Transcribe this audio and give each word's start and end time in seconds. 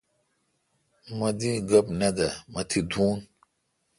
مہ 1.17 1.29
دی 1.39 1.51
گپ۔ 1.69 1.87
نہ 1.99 2.09
دہ 2.17 2.27
مہ 2.53 2.61
تی 2.69 2.79
دون 2.89 3.17